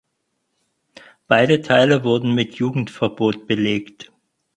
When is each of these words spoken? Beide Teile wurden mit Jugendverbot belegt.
Beide 1.27 1.61
Teile 1.61 2.03
wurden 2.03 2.33
mit 2.33 2.55
Jugendverbot 2.55 3.45
belegt. 3.45 4.11